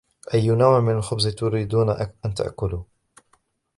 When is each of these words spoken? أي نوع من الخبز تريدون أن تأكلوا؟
أي 0.33 0.47
نوع 0.47 0.79
من 0.79 0.93
الخبز 0.97 1.27
تريدون 1.27 1.89
أن 2.25 2.33
تأكلوا؟ 2.33 2.83